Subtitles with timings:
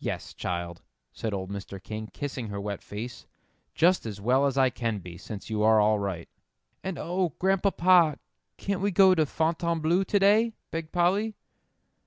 [0.00, 0.82] "Yes, child,"
[1.14, 1.82] said old Mr.
[1.82, 3.26] King, kissing her wet face;
[3.74, 6.28] "just as well as I can be, since you are all right."
[6.84, 8.18] "And, oh, Grandpapa,
[8.58, 11.36] can't we go to Fontainebleau to day?" begged Polly.